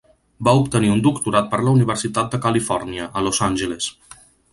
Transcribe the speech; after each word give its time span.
Va 0.45 0.53
obtenir 0.59 0.87
un 0.93 1.03
doctorat 1.07 1.51
per 1.51 1.59
la 1.65 1.73
Universitat 1.79 2.31
de 2.37 2.39
Califòrnia, 2.47 3.07
a 3.21 3.23
Los 3.27 3.43
Angeles. 3.49 3.91